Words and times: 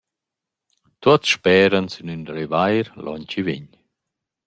Tuots 1.01 1.29
speran 1.35 1.87
sün 1.93 2.07
ün 2.15 2.23
revair 2.35 2.85
l’on 3.03 3.21
chi 3.29 3.41
vegn. 3.45 3.67